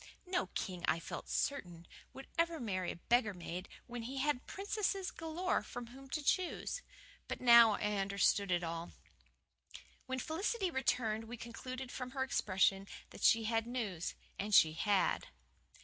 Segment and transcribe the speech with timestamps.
[0.25, 5.11] No king, I felt certain, would ever marry a beggar maid when he had princesses
[5.11, 6.81] galore from whom to choose.
[7.27, 8.93] But now I understood it all.
[10.07, 14.15] When Felicity returned we concluded from her expression that she had news.
[14.39, 15.27] And she had.